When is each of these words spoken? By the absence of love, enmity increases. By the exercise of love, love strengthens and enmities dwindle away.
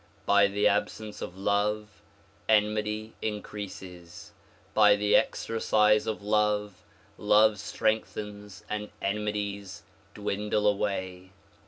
By 0.25 0.47
the 0.47 0.67
absence 0.67 1.21
of 1.21 1.37
love, 1.37 2.01
enmity 2.49 3.13
increases. 3.21 4.31
By 4.73 4.95
the 4.95 5.15
exercise 5.15 6.07
of 6.07 6.23
love, 6.23 6.81
love 7.19 7.59
strengthens 7.59 8.65
and 8.67 8.89
enmities 8.99 9.83
dwindle 10.15 10.65
away. 10.65 11.29